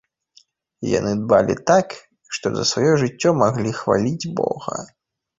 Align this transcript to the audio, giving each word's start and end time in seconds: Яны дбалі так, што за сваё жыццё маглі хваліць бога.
Яны 0.99 1.11
дбалі 1.17 1.55
так, 1.71 1.87
што 2.37 2.45
за 2.55 2.63
сваё 2.69 2.93
жыццё 3.01 3.29
маглі 3.41 3.75
хваліць 3.81 4.31
бога. 4.41 4.79